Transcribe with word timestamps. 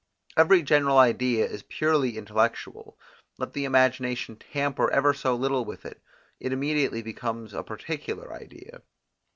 Every 0.35 0.63
general 0.63 0.97
idea 0.97 1.45
is 1.45 1.61
purely 1.61 2.17
intellectual; 2.17 2.97
let 3.37 3.53
the 3.53 3.65
imagination 3.65 4.35
tamper 4.35 4.91
ever 4.91 5.13
so 5.13 5.35
little 5.35 5.63
with 5.63 5.85
it, 5.85 6.01
it 6.39 6.51
immediately 6.51 7.03
becomes 7.03 7.53
a 7.53 7.61
particular 7.61 8.33
idea. 8.33 8.81